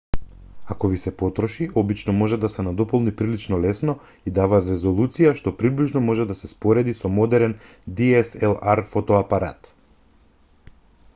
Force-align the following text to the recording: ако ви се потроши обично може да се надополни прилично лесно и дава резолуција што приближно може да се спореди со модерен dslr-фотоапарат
ако 0.73 0.87
ви 0.91 0.97
се 0.99 1.11
потроши 1.17 1.65
обично 1.81 2.13
може 2.21 2.37
да 2.45 2.49
се 2.53 2.63
надополни 2.67 3.13
прилично 3.19 3.59
лесно 3.65 3.93
и 4.31 4.31
дава 4.39 4.61
резолуција 4.69 5.33
што 5.41 5.53
приближно 5.59 6.03
може 6.07 6.25
да 6.31 6.37
се 6.39 6.49
спореди 6.53 6.95
со 7.01 7.11
модерен 7.19 7.53
dslr-фотоапарат 8.01 9.69